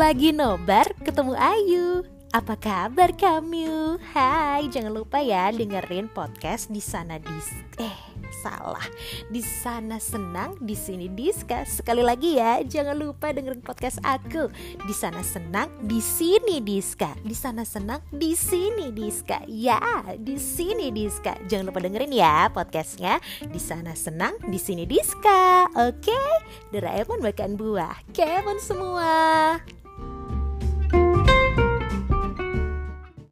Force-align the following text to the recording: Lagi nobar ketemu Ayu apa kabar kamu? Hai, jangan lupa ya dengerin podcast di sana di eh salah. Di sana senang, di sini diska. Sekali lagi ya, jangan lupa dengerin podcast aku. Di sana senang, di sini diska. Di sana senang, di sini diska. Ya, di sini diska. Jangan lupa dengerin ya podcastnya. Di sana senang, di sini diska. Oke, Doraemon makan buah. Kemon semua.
Lagi 0.00 0.32
nobar 0.32 0.88
ketemu 1.04 1.36
Ayu 1.36 2.08
apa 2.32 2.56
kabar 2.56 3.12
kamu? 3.12 4.00
Hai, 4.16 4.64
jangan 4.72 4.96
lupa 4.96 5.20
ya 5.20 5.52
dengerin 5.52 6.08
podcast 6.08 6.72
di 6.72 6.80
sana 6.80 7.20
di 7.20 7.36
eh 7.76 7.98
salah. 8.40 8.80
Di 9.28 9.44
sana 9.44 10.00
senang, 10.00 10.56
di 10.56 10.72
sini 10.72 11.12
diska. 11.12 11.68
Sekali 11.68 12.00
lagi 12.00 12.40
ya, 12.40 12.64
jangan 12.64 12.96
lupa 12.96 13.28
dengerin 13.28 13.60
podcast 13.60 14.00
aku. 14.00 14.48
Di 14.88 14.94
sana 14.96 15.20
senang, 15.20 15.68
di 15.84 16.00
sini 16.00 16.64
diska. 16.64 17.12
Di 17.20 17.36
sana 17.36 17.68
senang, 17.68 18.00
di 18.08 18.32
sini 18.32 18.96
diska. 18.96 19.44
Ya, 19.52 19.84
di 20.16 20.40
sini 20.40 20.88
diska. 20.96 21.36
Jangan 21.44 21.68
lupa 21.68 21.84
dengerin 21.84 22.16
ya 22.16 22.48
podcastnya. 22.48 23.20
Di 23.44 23.60
sana 23.60 23.92
senang, 23.92 24.32
di 24.48 24.56
sini 24.56 24.88
diska. 24.88 25.68
Oke, 25.76 26.24
Doraemon 26.72 27.20
makan 27.20 27.60
buah. 27.60 28.00
Kemon 28.16 28.56
semua. 28.64 29.12